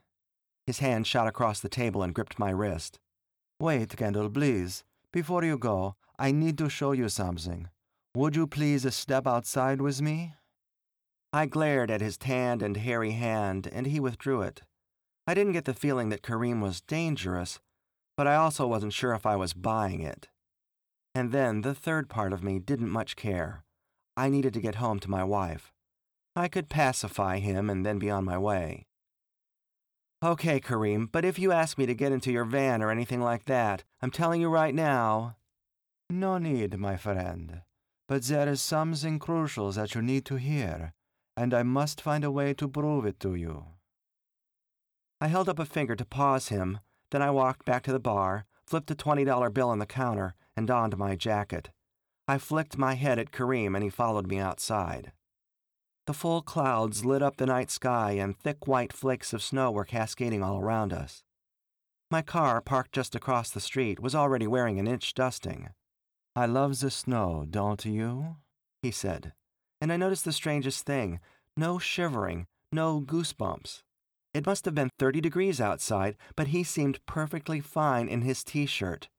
His 0.67 0.81
hand 0.81 1.07
shot 1.07 1.27
across 1.27 1.61
the 1.61 1.69
table 1.69 2.03
and 2.03 2.15
gripped 2.15 2.38
my 2.38 2.50
wrist. 2.50 2.99
Wait, 3.61 3.97
Candle, 3.97 4.31
please. 4.31 4.85
Before 5.12 5.43
you 5.43 5.57
go, 5.57 5.97
I 6.19 6.33
need 6.33 6.59
to 6.59 6.69
show 6.69 6.93
you 6.93 7.09
something. 7.09 7.69
Would 8.15 8.37
you 8.37 8.47
please 8.47 8.93
step 8.95 9.27
outside 9.27 9.81
with 9.81 10.03
me? 10.03 10.35
I 11.33 11.47
glared 11.47 11.91
at 11.91 12.00
his 12.00 12.19
tanned 12.19 12.62
and 12.62 12.77
hairy 12.77 13.12
hand, 13.12 13.69
and 13.71 13.87
he 13.87 14.00
withdrew 14.00 14.43
it. 14.43 14.62
I 15.27 15.35
didn't 15.35 15.53
get 15.53 15.67
the 15.67 15.75
feeling 15.75 16.09
that 16.09 16.23
Karim 16.23 16.61
was 16.61 16.81
dangerous, 16.81 17.61
but 18.17 18.27
I 18.27 18.35
also 18.35 18.67
wasn't 18.67 18.93
sure 18.93 19.15
if 19.15 19.27
I 19.27 19.37
was 19.37 19.53
buying 19.53 20.00
it. 20.00 20.29
And 21.15 21.33
then 21.33 21.62
the 21.62 21.75
third 21.75 22.09
part 22.09 22.33
of 22.33 22.43
me 22.43 22.59
didn't 22.59 22.91
much 22.91 23.17
care. 23.17 23.65
I 24.17 24.29
needed 24.29 24.55
to 24.55 24.61
get 24.61 24.77
home 24.77 24.99
to 25.00 25.11
my 25.11 25.25
wife. 25.25 25.73
I 26.35 26.49
could 26.49 26.69
pacify 26.69 27.38
him 27.38 27.69
and 27.71 27.85
then 27.85 27.99
be 27.99 28.11
on 28.11 28.25
my 28.25 28.38
way. 28.38 28.87
Okay, 30.21 30.59
Karim, 30.59 31.09
but 31.13 31.25
if 31.25 31.39
you 31.39 31.53
ask 31.53 31.79
me 31.79 31.87
to 31.87 31.95
get 31.95 32.11
into 32.11 32.33
your 32.33 32.45
van 32.45 32.83
or 32.83 32.91
anything 32.91 33.21
like 33.21 33.45
that, 33.45 33.85
I'm 34.03 34.11
telling 34.11 34.41
you 34.41 34.49
right 34.49 34.75
now. 34.75 35.37
No 36.11 36.39
need, 36.39 36.77
my 36.77 36.97
friend. 36.97 37.63
But 38.09 38.25
there 38.25 38.49
is 38.49 38.61
something 38.61 39.21
crucial 39.21 39.71
that 39.73 39.95
you 39.95 40.03
need 40.03 40.25
to 40.25 40.35
hear, 40.35 40.93
and 41.37 41.55
I 41.55 41.63
must 41.63 42.01
find 42.01 42.25
a 42.25 42.33
way 42.33 42.53
to 42.55 42.67
prove 42.67 43.07
it 43.07 43.21
to 43.21 43.37
you. 43.37 43.67
I 45.21 45.29
held 45.29 45.49
up 45.49 45.61
a 45.61 45.65
finger 45.65 45.95
to 45.95 46.05
pause 46.05 46.49
him, 46.49 46.81
then 47.13 47.23
I 47.23 47.31
walked 47.31 47.65
back 47.65 47.85
to 47.85 47.93
the 47.93 48.01
bar, 48.01 48.45
flipped 48.67 48.91
a 48.91 48.97
$20 48.97 49.55
bill 49.55 49.69
on 49.69 49.79
the 49.79 49.87
counter, 49.87 50.35
and 50.57 50.67
donned 50.67 50.99
my 50.99 51.15
jacket. 51.15 51.71
I 52.27 52.39
flicked 52.39 52.77
my 52.77 52.95
head 52.95 53.21
at 53.21 53.31
Karim 53.31 53.77
and 53.77 53.85
he 53.85 53.91
followed 53.91 54.27
me 54.27 54.39
outside. 54.39 55.13
The 56.09 56.15
full 56.15 56.41
clouds 56.41 57.05
lit 57.05 57.21
up 57.21 57.37
the 57.37 57.45
night 57.45 57.71
sky 57.71 58.12
and 58.12 58.35
thick 58.35 58.67
white 58.67 58.95
flakes 58.95 59.35
of 59.35 59.43
snow 59.43 59.71
were 59.71 59.85
cascading 59.85 60.43
all 60.43 60.59
around 60.59 60.91
us. 60.91 61.23
My 62.11 62.23
car, 62.23 62.62
parked 62.62 62.93
just 62.93 63.15
across 63.15 63.50
the 63.50 63.61
street, 63.61 64.00
was 64.00 64.15
already 64.15 64.47
wearing 64.47 64.79
an 64.79 64.87
inch 64.87 65.12
dusting. 65.12 65.69
I 66.35 66.47
love 66.47 66.81
the 66.81 66.91
snow, 66.91 67.45
don't 67.50 67.85
you? 67.85 68.37
he 68.81 68.91
said. 68.91 69.35
And 69.83 69.93
I 69.93 69.99
noticed 69.99 70.25
the 70.25 70.33
strangest 70.33 70.87
thing 70.87 71.21
no 71.59 71.79
shivering, 71.79 72.47
no 72.73 73.03
goosebumps. 73.03 73.83
It 74.33 74.47
must 74.47 74.65
have 74.65 74.75
been 74.75 74.88
30 74.99 75.21
degrees 75.21 75.61
outside, 75.61 76.17
but 76.37 76.47
he 76.47 76.65
seemed 76.65 77.05
perfectly 77.05 77.61
fine 77.61 78.09
in 78.09 78.23
his 78.23 78.43
t 78.43 78.65
shirt. 78.65 79.11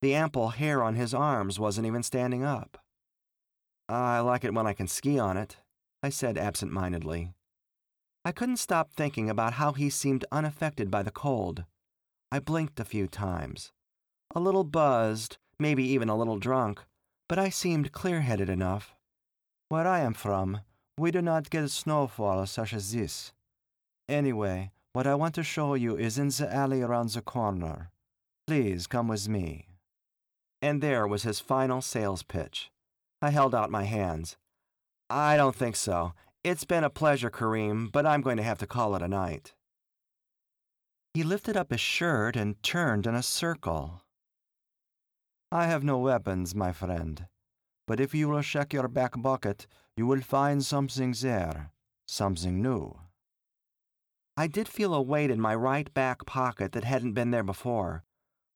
The 0.00 0.14
ample 0.14 0.50
hair 0.50 0.80
on 0.80 0.94
his 0.94 1.12
arms 1.12 1.58
wasn't 1.58 1.88
even 1.88 2.04
standing 2.04 2.44
up. 2.44 2.78
I 3.88 4.20
like 4.20 4.44
it 4.44 4.54
when 4.54 4.68
I 4.68 4.74
can 4.74 4.86
ski 4.86 5.18
on 5.18 5.36
it, 5.36 5.56
I 6.04 6.10
said 6.10 6.36
absent 6.36 6.70
mindedly. 6.70 7.32
I 8.26 8.32
couldn't 8.32 8.58
stop 8.58 8.92
thinking 8.92 9.30
about 9.30 9.54
how 9.54 9.72
he 9.72 9.88
seemed 9.88 10.26
unaffected 10.30 10.90
by 10.90 11.02
the 11.02 11.10
cold. 11.10 11.64
I 12.30 12.40
blinked 12.40 12.78
a 12.78 12.84
few 12.84 13.06
times. 13.06 13.72
A 14.34 14.38
little 14.38 14.64
buzzed, 14.64 15.38
maybe 15.58 15.82
even 15.82 16.10
a 16.10 16.16
little 16.16 16.38
drunk, 16.38 16.82
but 17.26 17.38
I 17.38 17.48
seemed 17.48 17.92
clear 17.92 18.20
headed 18.20 18.50
enough. 18.50 18.94
Where 19.70 19.86
I 19.86 20.00
am 20.00 20.12
from, 20.12 20.60
we 20.98 21.10
do 21.10 21.22
not 21.22 21.48
get 21.48 21.70
snowfall 21.70 22.44
such 22.44 22.74
as 22.74 22.92
this. 22.92 23.32
Anyway, 24.06 24.72
what 24.92 25.06
I 25.06 25.14
want 25.14 25.34
to 25.36 25.42
show 25.42 25.72
you 25.72 25.96
is 25.96 26.18
in 26.18 26.28
the 26.28 26.54
alley 26.54 26.82
around 26.82 27.12
the 27.12 27.22
corner. 27.22 27.90
Please 28.46 28.86
come 28.86 29.08
with 29.08 29.26
me. 29.26 29.68
And 30.60 30.82
there 30.82 31.06
was 31.06 31.22
his 31.22 31.40
final 31.40 31.80
sales 31.80 32.22
pitch. 32.22 32.70
I 33.22 33.30
held 33.30 33.54
out 33.54 33.70
my 33.70 33.84
hands. 33.84 34.36
I 35.10 35.36
don't 35.36 35.54
think 35.54 35.76
so. 35.76 36.14
It's 36.42 36.64
been 36.64 36.84
a 36.84 36.90
pleasure, 36.90 37.30
Karim, 37.30 37.88
but 37.88 38.06
I'm 38.06 38.20
going 38.20 38.36
to 38.36 38.42
have 38.42 38.58
to 38.58 38.66
call 38.66 38.94
it 38.94 39.02
a 39.02 39.08
night. 39.08 39.54
He 41.14 41.22
lifted 41.22 41.56
up 41.56 41.70
his 41.70 41.80
shirt 41.80 42.36
and 42.36 42.60
turned 42.62 43.06
in 43.06 43.14
a 43.14 43.22
circle. 43.22 44.02
I 45.52 45.66
have 45.66 45.84
no 45.84 45.98
weapons, 45.98 46.54
my 46.54 46.72
friend, 46.72 47.26
but 47.86 48.00
if 48.00 48.14
you 48.14 48.28
will 48.28 48.42
check 48.42 48.72
your 48.72 48.88
back 48.88 49.20
pocket, 49.22 49.66
you 49.96 50.06
will 50.06 50.20
find 50.20 50.64
something 50.64 51.14
there, 51.20 51.70
something 52.08 52.60
new. 52.60 52.98
I 54.36 54.48
did 54.48 54.66
feel 54.66 54.92
a 54.92 55.00
weight 55.00 55.30
in 55.30 55.40
my 55.40 55.54
right 55.54 55.92
back 55.94 56.26
pocket 56.26 56.72
that 56.72 56.82
hadn't 56.82 57.12
been 57.12 57.30
there 57.30 57.44
before. 57.44 58.02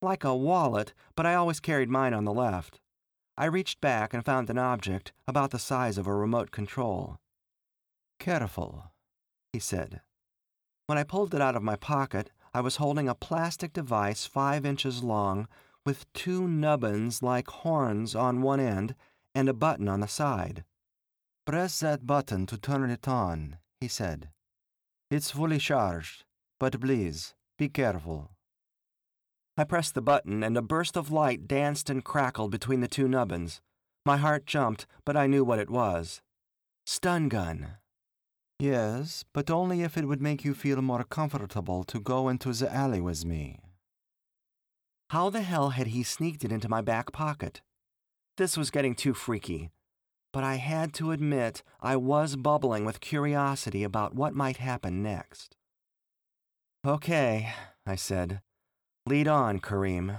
Like 0.03 0.25
a 0.25 0.35
wallet, 0.35 0.93
but 1.15 1.27
I 1.27 1.35
always 1.35 1.61
carried 1.61 1.89
mine 1.89 2.15
on 2.15 2.25
the 2.25 2.33
left. 2.33 2.81
I 3.41 3.45
reached 3.45 3.81
back 3.81 4.13
and 4.13 4.25
found 4.25 4.51
an 4.51 4.59
object 4.59 5.13
about 5.29 5.53
the 5.53 5.61
size 5.61 5.97
of 5.97 6.09
a 6.09 6.15
remote 6.15 6.51
control. 6.51 7.19
Careful, 8.19 8.91
he 9.53 9.61
said. 9.61 10.01
When 10.87 10.99
I 10.99 11.05
pulled 11.05 11.33
it 11.37 11.41
out 11.41 11.55
of 11.55 11.63
my 11.63 11.77
pocket, 11.77 12.33
I 12.53 12.61
was 12.61 12.77
holding 12.77 13.09
a 13.09 13.15
plastic 13.15 13.73
device 13.73 14.27
five 14.27 14.67
inches 14.67 15.05
long 15.05 15.47
with 15.87 16.13
two 16.15 16.49
nubbins 16.49 17.23
like 17.23 17.47
horns 17.47 18.17
on 18.17 18.43
one 18.43 18.59
end 18.59 18.97
and 19.37 19.49
a 19.49 19.55
button 19.55 19.89
on 19.89 20.01
the 20.01 20.09
side. 20.09 20.65
Press 21.47 21.79
that 21.79 22.09
button 22.09 22.45
to 22.47 22.59
turn 22.59 22.91
it 22.91 23.07
on, 23.07 23.59
he 23.81 23.87
said. 23.87 24.31
It's 25.13 25.31
fully 25.31 25.59
charged, 25.59 26.25
but 26.59 26.81
please, 26.81 27.35
be 27.57 27.69
careful. 27.69 28.33
I 29.59 29.65
pressed 29.65 29.95
the 29.95 30.01
button, 30.01 30.45
and 30.45 30.57
a 30.57 30.63
burst 30.63 30.97
of 30.97 31.11
light 31.11 31.49
danced 31.49 31.91
and 31.91 32.05
crackled 32.05 32.53
between 32.53 32.81
the 32.81 32.87
two 32.87 33.09
nubbins. 33.09 33.61
My 34.07 34.17
heart 34.17 34.47
jumped, 34.47 34.87
but 35.05 35.17
I 35.17 35.27
knew 35.27 35.43
what 35.43 35.59
it 35.59 35.69
was. 35.69 36.23
Stun 36.87 37.29
gun. 37.29 37.73
Yes, 38.61 39.25
but 39.33 39.51
only 39.51 39.83
if 39.83 39.99
it 39.99 40.07
would 40.07 40.23
make 40.23 40.45
you 40.45 40.55
feel 40.55 40.81
more 40.81 41.03
comfortable 41.03 41.83
to 41.85 41.99
go 41.99 42.29
into 42.29 42.53
the 42.53 42.73
alley 42.73 43.01
with 43.01 43.25
me. 43.25 43.59
How 45.11 45.29
the 45.29 45.43
hell 45.43 45.71
had 45.71 45.89
he 45.89 46.05
sneaked 46.05 46.45
it 46.45 46.53
into 46.53 46.69
my 46.69 46.81
back 46.81 47.11
pocket? 47.11 47.61
This 48.37 48.57
was 48.57 48.71
getting 48.71 48.95
too 48.95 49.13
freaky, 49.13 49.71
but 50.33 50.45
I 50.45 50.55
had 50.55 50.93
to 50.95 51.11
admit 51.11 51.65
I 51.81 51.97
was 51.97 52.37
bubbling 52.37 52.85
with 52.85 53.01
curiosity 53.01 53.83
about 53.83 54.15
what 54.15 54.35
might 54.35 54.59
happen 54.59 55.03
next. 55.03 55.57
Okay, 56.87 57.53
I 57.85 57.97
said. 57.97 58.41
Lead 59.09 59.27
on, 59.27 59.59
Karim. 59.59 60.19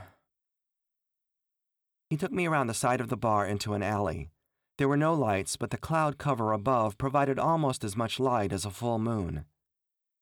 He 2.09 2.17
took 2.17 2.31
me 2.31 2.47
around 2.47 2.65
the 2.65 2.73
side 2.73 2.99
of 2.99 3.09
the 3.09 3.15
bar 3.15 3.45
into 3.45 3.75
an 3.75 3.83
alley. 3.83 4.31
There 4.79 4.87
were 4.87 4.97
no 4.97 5.13
lights, 5.13 5.57
but 5.57 5.69
the 5.69 5.77
cloud 5.77 6.17
cover 6.17 6.53
above 6.53 6.97
provided 6.97 7.37
almost 7.37 7.83
as 7.83 7.95
much 7.95 8.19
light 8.19 8.51
as 8.51 8.65
a 8.65 8.71
full 8.71 8.97
moon. 8.97 9.45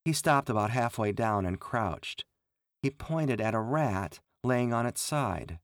He 0.04 0.12
stopped 0.12 0.50
about 0.50 0.68
halfway 0.68 1.12
down 1.12 1.46
and 1.46 1.58
crouched. 1.58 2.26
He 2.82 2.90
pointed 2.90 3.40
at 3.40 3.54
a 3.54 3.60
rat 3.60 4.20
laying 4.44 4.74
on 4.74 4.84
its 4.84 5.00
side. 5.00 5.60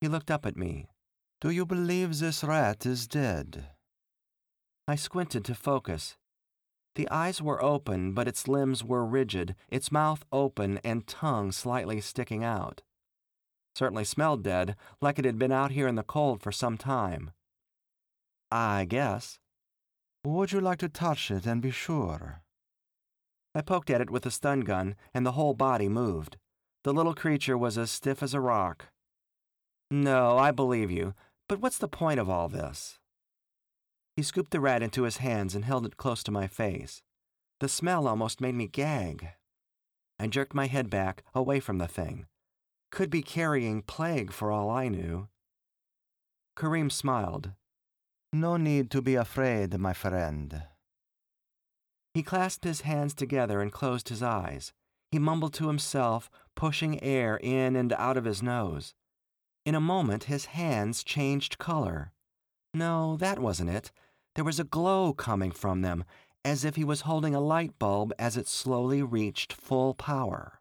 He 0.00 0.08
looked 0.08 0.30
up 0.30 0.46
at 0.46 0.56
me. 0.56 0.86
Do 1.42 1.50
you 1.50 1.66
believe 1.66 2.20
this 2.20 2.42
rat 2.42 2.86
is 2.86 3.06
dead? 3.06 3.66
I 4.88 4.94
squinted 4.94 5.44
to 5.44 5.54
focus. 5.54 6.16
The 6.96 7.08
eyes 7.10 7.40
were 7.40 7.62
open, 7.62 8.12
but 8.12 8.28
its 8.28 8.48
limbs 8.48 8.84
were 8.84 9.04
rigid, 9.04 9.54
its 9.68 9.92
mouth 9.92 10.24
open 10.32 10.78
and 10.84 11.06
tongue 11.06 11.52
slightly 11.52 12.00
sticking 12.00 12.44
out. 12.44 12.82
Certainly 13.74 14.04
smelled 14.04 14.42
dead, 14.42 14.76
like 15.00 15.18
it 15.18 15.24
had 15.24 15.38
been 15.38 15.52
out 15.52 15.70
here 15.70 15.86
in 15.86 15.94
the 15.94 16.02
cold 16.02 16.42
for 16.42 16.52
some 16.52 16.76
time. 16.76 17.30
I 18.50 18.84
guess. 18.84 19.38
Would 20.24 20.52
you 20.52 20.60
like 20.60 20.78
to 20.80 20.88
touch 20.88 21.30
it 21.30 21.46
and 21.46 21.62
be 21.62 21.70
sure? 21.70 22.42
I 23.54 23.62
poked 23.62 23.90
at 23.90 24.00
it 24.00 24.10
with 24.10 24.24
the 24.24 24.30
stun 24.30 24.60
gun, 24.60 24.94
and 25.14 25.24
the 25.24 25.32
whole 25.32 25.54
body 25.54 25.88
moved. 25.88 26.36
The 26.84 26.92
little 26.92 27.14
creature 27.14 27.58
was 27.58 27.78
as 27.78 27.90
stiff 27.90 28.22
as 28.22 28.34
a 28.34 28.40
rock. 28.40 28.86
No, 29.90 30.38
I 30.38 30.50
believe 30.50 30.90
you, 30.90 31.14
but 31.48 31.60
what's 31.60 31.78
the 31.78 31.88
point 31.88 32.20
of 32.20 32.30
all 32.30 32.48
this? 32.48 32.99
He 34.20 34.24
scooped 34.24 34.50
the 34.50 34.60
rat 34.60 34.82
into 34.82 35.04
his 35.04 35.16
hands 35.16 35.54
and 35.54 35.64
held 35.64 35.86
it 35.86 35.96
close 35.96 36.22
to 36.24 36.30
my 36.30 36.46
face. 36.46 37.00
The 37.60 37.70
smell 37.70 38.06
almost 38.06 38.38
made 38.38 38.54
me 38.54 38.66
gag. 38.66 39.30
I 40.18 40.26
jerked 40.26 40.52
my 40.52 40.66
head 40.66 40.90
back, 40.90 41.22
away 41.34 41.58
from 41.58 41.78
the 41.78 41.88
thing. 41.88 42.26
Could 42.90 43.08
be 43.08 43.22
carrying 43.22 43.80
plague 43.80 44.30
for 44.30 44.52
all 44.52 44.68
I 44.68 44.88
knew. 44.88 45.28
Karim 46.54 46.90
smiled. 46.90 47.52
No 48.30 48.58
need 48.58 48.90
to 48.90 49.00
be 49.00 49.14
afraid, 49.14 49.78
my 49.78 49.94
friend. 49.94 50.64
He 52.12 52.22
clasped 52.22 52.64
his 52.64 52.82
hands 52.82 53.14
together 53.14 53.62
and 53.62 53.72
closed 53.72 54.10
his 54.10 54.22
eyes. 54.22 54.74
He 55.10 55.18
mumbled 55.18 55.54
to 55.54 55.68
himself, 55.68 56.28
pushing 56.54 57.02
air 57.02 57.38
in 57.42 57.74
and 57.74 57.94
out 57.94 58.18
of 58.18 58.26
his 58.26 58.42
nose. 58.42 58.92
In 59.64 59.74
a 59.74 59.80
moment, 59.80 60.24
his 60.24 60.44
hands 60.44 61.02
changed 61.02 61.56
color. 61.56 62.12
No, 62.74 63.16
that 63.16 63.38
wasn't 63.38 63.70
it. 63.70 63.90
There 64.34 64.44
was 64.44 64.60
a 64.60 64.64
glow 64.64 65.12
coming 65.12 65.50
from 65.50 65.82
them, 65.82 66.04
as 66.44 66.64
if 66.64 66.76
he 66.76 66.84
was 66.84 67.02
holding 67.02 67.34
a 67.34 67.40
light 67.40 67.78
bulb 67.78 68.12
as 68.18 68.36
it 68.36 68.48
slowly 68.48 69.02
reached 69.02 69.52
full 69.52 69.94
power. 69.94 70.60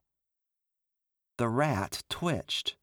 The 1.38 1.48
rat 1.48 2.04
twitched. 2.10 2.76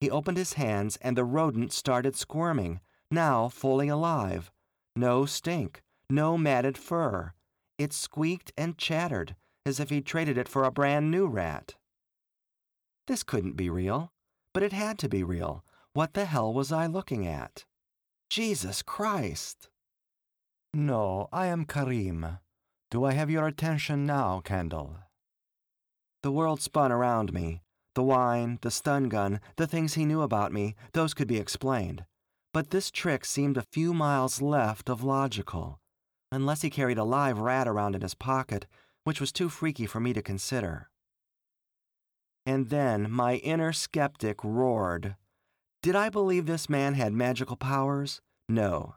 He 0.00 0.10
opened 0.10 0.36
his 0.36 0.54
hands, 0.54 0.96
and 1.02 1.16
the 1.16 1.24
rodent 1.24 1.72
started 1.72 2.16
squirming, 2.16 2.80
now 3.10 3.48
fully 3.48 3.88
alive. 3.88 4.50
No 4.96 5.26
stink, 5.26 5.82
no 6.08 6.36
matted 6.36 6.76
fur. 6.76 7.32
It 7.78 7.92
squeaked 7.92 8.52
and 8.56 8.76
chattered, 8.76 9.36
as 9.64 9.78
if 9.78 9.90
he'd 9.90 10.06
traded 10.06 10.36
it 10.36 10.48
for 10.48 10.64
a 10.64 10.72
brand 10.72 11.10
new 11.10 11.26
rat. 11.26 11.76
This 13.06 13.22
couldn't 13.22 13.56
be 13.56 13.70
real, 13.70 14.12
but 14.52 14.62
it 14.62 14.72
had 14.72 14.98
to 14.98 15.08
be 15.08 15.22
real. 15.22 15.64
What 15.92 16.14
the 16.14 16.24
hell 16.24 16.52
was 16.52 16.72
I 16.72 16.86
looking 16.86 17.26
at? 17.26 17.64
Jesus 18.28 18.82
Christ! 18.82 19.69
No, 20.72 21.28
I 21.32 21.46
am 21.46 21.64
Karim. 21.64 22.38
Do 22.90 23.04
I 23.04 23.12
have 23.12 23.30
your 23.30 23.46
attention 23.48 24.06
now, 24.06 24.40
Candle? 24.40 24.98
The 26.22 26.30
world 26.30 26.60
spun 26.60 26.92
around 26.92 27.32
me. 27.32 27.62
The 27.94 28.04
wine, 28.04 28.58
the 28.62 28.70
stun 28.70 29.08
gun, 29.08 29.40
the 29.56 29.66
things 29.66 29.94
he 29.94 30.04
knew 30.04 30.22
about 30.22 30.52
me, 30.52 30.76
those 30.92 31.12
could 31.12 31.26
be 31.26 31.38
explained. 31.38 32.04
But 32.52 32.70
this 32.70 32.90
trick 32.90 33.24
seemed 33.24 33.56
a 33.56 33.66
few 33.72 33.92
miles 33.92 34.40
left 34.40 34.88
of 34.88 35.02
logical, 35.02 35.80
unless 36.30 36.62
he 36.62 36.70
carried 36.70 36.98
a 36.98 37.04
live 37.04 37.38
rat 37.38 37.66
around 37.66 37.96
in 37.96 38.02
his 38.02 38.14
pocket, 38.14 38.66
which 39.02 39.20
was 39.20 39.32
too 39.32 39.48
freaky 39.48 39.86
for 39.86 39.98
me 39.98 40.12
to 40.12 40.22
consider. 40.22 40.88
And 42.46 42.70
then 42.70 43.10
my 43.10 43.36
inner 43.36 43.72
skeptic 43.72 44.44
roared. 44.44 45.16
Did 45.82 45.96
I 45.96 46.10
believe 46.10 46.46
this 46.46 46.68
man 46.68 46.94
had 46.94 47.12
magical 47.12 47.56
powers? 47.56 48.20
No. 48.48 48.94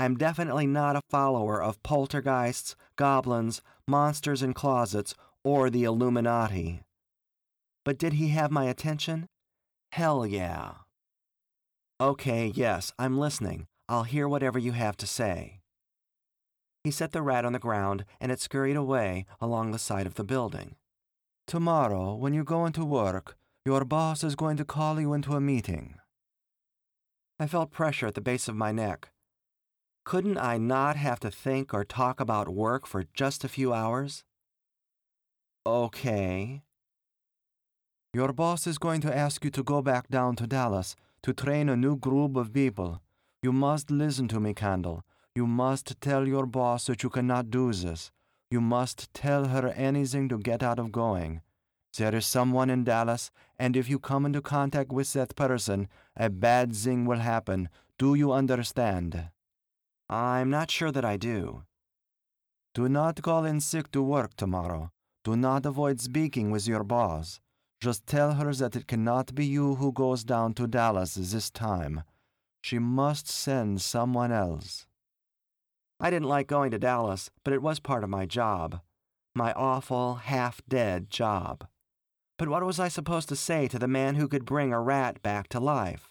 I 0.00 0.06
am 0.06 0.16
definitely 0.16 0.66
not 0.66 0.96
a 0.96 1.02
follower 1.10 1.62
of 1.62 1.82
poltergeists, 1.82 2.74
goblins, 2.96 3.60
monsters 3.86 4.42
in 4.42 4.54
closets, 4.54 5.14
or 5.44 5.68
the 5.68 5.84
Illuminati. 5.84 6.80
But 7.84 7.98
did 7.98 8.14
he 8.14 8.28
have 8.28 8.50
my 8.50 8.64
attention? 8.64 9.26
Hell 9.92 10.24
yeah. 10.24 10.70
Okay, 12.00 12.46
yes, 12.46 12.94
I'm 12.98 13.18
listening. 13.18 13.66
I'll 13.90 14.04
hear 14.04 14.26
whatever 14.26 14.58
you 14.58 14.72
have 14.72 14.96
to 14.96 15.06
say. 15.06 15.60
He 16.82 16.90
set 16.90 17.12
the 17.12 17.20
rat 17.20 17.44
on 17.44 17.52
the 17.52 17.58
ground, 17.58 18.06
and 18.22 18.32
it 18.32 18.40
scurried 18.40 18.76
away 18.76 19.26
along 19.38 19.72
the 19.72 19.78
side 19.78 20.06
of 20.06 20.14
the 20.14 20.24
building. 20.24 20.76
Tomorrow, 21.46 22.14
when 22.14 22.32
you 22.32 22.42
go 22.42 22.64
into 22.64 22.86
work, 22.86 23.36
your 23.66 23.84
boss 23.84 24.24
is 24.24 24.34
going 24.34 24.56
to 24.56 24.64
call 24.64 24.98
you 24.98 25.12
into 25.12 25.34
a 25.34 25.42
meeting. 25.42 25.96
I 27.38 27.46
felt 27.46 27.70
pressure 27.70 28.06
at 28.06 28.14
the 28.14 28.22
base 28.22 28.48
of 28.48 28.56
my 28.56 28.72
neck. 28.72 29.10
Couldn't 30.04 30.38
I 30.38 30.58
not 30.58 30.96
have 30.96 31.20
to 31.20 31.30
think 31.30 31.74
or 31.74 31.84
talk 31.84 32.20
about 32.20 32.48
work 32.48 32.86
for 32.86 33.04
just 33.14 33.44
a 33.44 33.48
few 33.48 33.72
hours? 33.72 34.24
Okay. 35.66 36.62
Your 38.12 38.32
boss 38.32 38.66
is 38.66 38.78
going 38.78 39.00
to 39.02 39.16
ask 39.16 39.44
you 39.44 39.50
to 39.50 39.62
go 39.62 39.82
back 39.82 40.08
down 40.08 40.34
to 40.36 40.46
Dallas 40.46 40.96
to 41.22 41.32
train 41.32 41.68
a 41.68 41.76
new 41.76 41.96
group 41.96 42.36
of 42.36 42.52
people. 42.52 43.00
You 43.42 43.52
must 43.52 43.90
listen 43.90 44.26
to 44.28 44.40
me, 44.40 44.54
Candle. 44.54 45.04
You 45.34 45.46
must 45.46 46.00
tell 46.00 46.26
your 46.26 46.46
boss 46.46 46.86
that 46.86 47.02
you 47.02 47.10
cannot 47.10 47.50
do 47.50 47.72
this. 47.72 48.10
You 48.50 48.60
must 48.60 49.14
tell 49.14 49.44
her 49.46 49.68
anything 49.68 50.28
to 50.30 50.38
get 50.38 50.62
out 50.62 50.78
of 50.78 50.90
going. 50.90 51.42
There 51.96 52.14
is 52.14 52.26
someone 52.26 52.70
in 52.70 52.84
Dallas, 52.84 53.30
and 53.58 53.76
if 53.76 53.88
you 53.88 53.98
come 53.98 54.26
into 54.26 54.40
contact 54.40 54.90
with 54.92 55.12
that 55.12 55.36
person, 55.36 55.88
a 56.16 56.30
bad 56.30 56.74
thing 56.74 57.04
will 57.04 57.18
happen. 57.18 57.68
Do 57.98 58.14
you 58.14 58.32
understand? 58.32 59.28
I'm 60.12 60.50
not 60.50 60.72
sure 60.72 60.90
that 60.90 61.04
I 61.04 61.16
do. 61.16 61.62
Do 62.74 62.88
not 62.88 63.22
call 63.22 63.44
in 63.44 63.60
sick 63.60 63.92
to 63.92 64.02
work 64.02 64.34
tomorrow. 64.34 64.90
Do 65.22 65.36
not 65.36 65.64
avoid 65.64 66.00
speaking 66.00 66.50
with 66.50 66.66
your 66.66 66.82
boss. 66.82 67.38
Just 67.80 68.08
tell 68.08 68.32
her 68.32 68.52
that 68.54 68.74
it 68.74 68.88
cannot 68.88 69.36
be 69.36 69.46
you 69.46 69.76
who 69.76 69.92
goes 69.92 70.24
down 70.24 70.54
to 70.54 70.66
Dallas 70.66 71.14
this 71.14 71.48
time. 71.48 72.02
She 72.60 72.80
must 72.80 73.28
send 73.28 73.82
someone 73.82 74.32
else. 74.32 74.84
I 76.00 76.10
didn't 76.10 76.28
like 76.28 76.48
going 76.48 76.72
to 76.72 76.78
Dallas, 76.78 77.30
but 77.44 77.54
it 77.54 77.62
was 77.62 77.78
part 77.78 78.02
of 78.02 78.10
my 78.10 78.26
job. 78.26 78.80
My 79.36 79.52
awful, 79.52 80.16
half 80.16 80.60
dead 80.68 81.08
job. 81.08 81.68
But 82.36 82.48
what 82.48 82.64
was 82.64 82.80
I 82.80 82.88
supposed 82.88 83.28
to 83.28 83.36
say 83.36 83.68
to 83.68 83.78
the 83.78 83.86
man 83.86 84.16
who 84.16 84.26
could 84.26 84.44
bring 84.44 84.72
a 84.72 84.80
rat 84.80 85.22
back 85.22 85.48
to 85.50 85.60
life? 85.60 86.10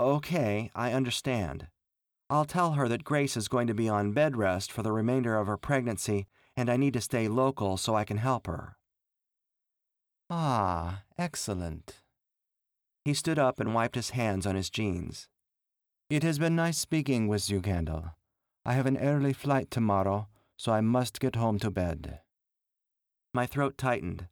Okay, 0.00 0.72
I 0.74 0.92
understand. 0.92 1.68
I'll 2.30 2.44
tell 2.44 2.72
her 2.72 2.88
that 2.88 3.04
Grace 3.04 3.36
is 3.36 3.48
going 3.48 3.66
to 3.68 3.74
be 3.74 3.88
on 3.88 4.12
bed 4.12 4.36
rest 4.36 4.70
for 4.70 4.82
the 4.82 4.92
remainder 4.92 5.36
of 5.36 5.46
her 5.46 5.56
pregnancy 5.56 6.26
and 6.58 6.68
I 6.68 6.76
need 6.76 6.94
to 6.94 7.00
stay 7.00 7.28
local 7.28 7.76
so 7.76 7.94
I 7.94 8.04
can 8.04 8.16
help 8.16 8.48
her. 8.48 8.76
Ah, 10.28 11.04
excellent. 11.16 12.02
He 13.04 13.14
stood 13.14 13.38
up 13.38 13.60
and 13.60 13.74
wiped 13.74 13.94
his 13.94 14.10
hands 14.10 14.44
on 14.44 14.56
his 14.56 14.68
jeans. 14.68 15.28
It 16.10 16.22
has 16.22 16.38
been 16.38 16.56
nice 16.56 16.76
speaking 16.76 17.28
with 17.28 17.48
you, 17.48 17.60
Candle. 17.60 18.10
I 18.66 18.72
have 18.72 18.86
an 18.86 18.98
early 18.98 19.32
flight 19.32 19.70
tomorrow, 19.70 20.28
so 20.56 20.72
I 20.72 20.80
must 20.80 21.20
get 21.20 21.36
home 21.36 21.58
to 21.60 21.70
bed. 21.70 22.20
My 23.32 23.46
throat 23.46 23.78
tightened. 23.78 24.26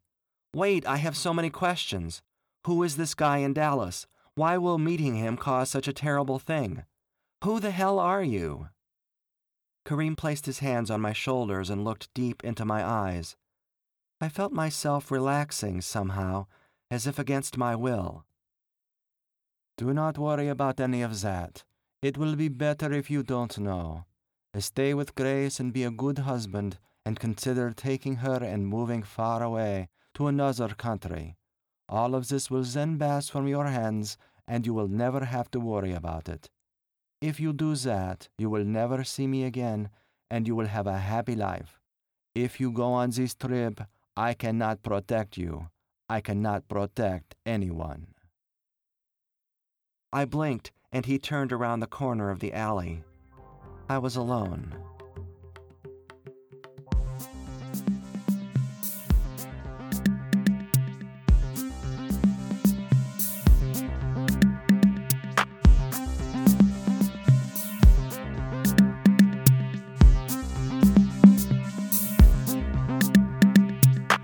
Wait, 0.52 0.84
I 0.84 0.96
have 0.96 1.16
so 1.16 1.32
many 1.32 1.48
questions. 1.48 2.22
Who 2.66 2.82
is 2.82 2.96
this 2.96 3.14
guy 3.14 3.38
in 3.38 3.52
Dallas? 3.52 4.06
Why 4.34 4.58
will 4.58 4.78
meeting 4.78 5.14
him 5.14 5.36
cause 5.36 5.70
such 5.70 5.86
a 5.86 5.92
terrible 5.92 6.38
thing? 6.38 6.84
Who 7.44 7.60
the 7.60 7.70
hell 7.70 7.98
are 7.98 8.22
you? 8.22 8.68
Karim 9.84 10.16
placed 10.16 10.46
his 10.46 10.58
hands 10.60 10.90
on 10.90 11.00
my 11.00 11.12
shoulders 11.12 11.70
and 11.70 11.84
looked 11.84 12.12
deep 12.14 12.42
into 12.42 12.64
my 12.64 12.84
eyes. 12.84 13.36
I 14.20 14.28
felt 14.28 14.52
myself 14.52 15.10
relaxing 15.10 15.80
somehow, 15.80 16.46
as 16.90 17.06
if 17.06 17.18
against 17.18 17.58
my 17.58 17.76
will. 17.76 18.24
Do 19.76 19.92
not 19.92 20.18
worry 20.18 20.48
about 20.48 20.80
any 20.80 21.02
of 21.02 21.20
that. 21.20 21.64
It 22.02 22.16
will 22.16 22.34
be 22.34 22.48
better 22.48 22.92
if 22.92 23.10
you 23.10 23.22
don't 23.22 23.58
know. 23.58 24.06
Stay 24.58 24.94
with 24.94 25.14
Grace 25.14 25.60
and 25.60 25.72
be 25.72 25.84
a 25.84 25.90
good 25.90 26.18
husband, 26.20 26.78
and 27.04 27.20
consider 27.20 27.70
taking 27.70 28.16
her 28.16 28.42
and 28.42 28.66
moving 28.66 29.02
far 29.02 29.42
away 29.42 29.88
to 30.14 30.26
another 30.26 30.68
country. 30.68 31.36
All 31.88 32.14
of 32.14 32.28
this 32.28 32.50
will 32.50 32.64
then 32.64 32.98
pass 32.98 33.28
from 33.28 33.46
your 33.46 33.66
hands, 33.66 34.16
and 34.48 34.66
you 34.66 34.72
will 34.72 34.88
never 34.88 35.26
have 35.26 35.50
to 35.50 35.60
worry 35.60 35.92
about 35.92 36.28
it. 36.28 36.48
If 37.26 37.40
you 37.40 37.52
do 37.52 37.74
that, 37.74 38.28
you 38.38 38.48
will 38.48 38.64
never 38.64 39.02
see 39.02 39.26
me 39.26 39.42
again, 39.42 39.90
and 40.30 40.46
you 40.46 40.54
will 40.54 40.68
have 40.68 40.86
a 40.86 40.98
happy 40.98 41.34
life. 41.34 41.80
If 42.36 42.60
you 42.60 42.70
go 42.70 42.92
on 42.92 43.10
this 43.10 43.34
trip, 43.34 43.80
I 44.16 44.32
cannot 44.32 44.84
protect 44.84 45.36
you. 45.36 45.66
I 46.08 46.20
cannot 46.20 46.68
protect 46.68 47.34
anyone. 47.44 48.14
I 50.12 50.24
blinked, 50.24 50.70
and 50.92 51.04
he 51.04 51.18
turned 51.18 51.52
around 51.52 51.80
the 51.80 51.88
corner 51.88 52.30
of 52.30 52.38
the 52.38 52.52
alley. 52.52 53.02
I 53.88 53.98
was 53.98 54.14
alone. 54.14 54.76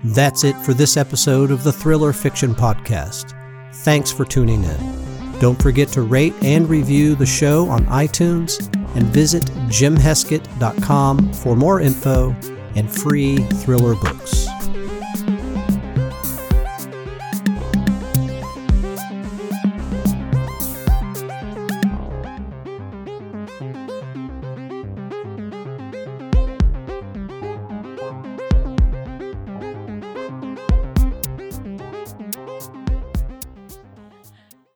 That's 0.03 0.43
it 0.43 0.55
for 0.57 0.73
this 0.73 0.97
episode 0.97 1.49
of 1.49 1.63
the 1.63 1.71
Thriller 1.71 2.11
Fiction 2.11 2.53
Podcast. 2.53 3.33
Thanks 3.73 4.11
for 4.11 4.25
tuning 4.25 4.63
in. 4.63 5.39
Don't 5.39 5.61
forget 5.61 5.87
to 5.89 6.01
rate 6.01 6.33
and 6.41 6.69
review 6.69 7.15
the 7.15 7.25
show 7.25 7.69
on 7.69 7.85
iTunes 7.85 8.59
and 8.95 9.05
visit 9.07 9.43
jimheskett.com 9.69 11.33
for 11.33 11.55
more 11.55 11.79
info 11.79 12.35
and 12.75 12.91
free 12.91 13.37
thriller 13.37 13.95
books. 13.95 14.42